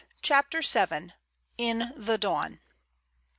CHAPTER 0.23 0.61
VII. 0.63 1.13
IN 1.59 1.93
THE 1.95 2.17
DAWN. 2.17 2.59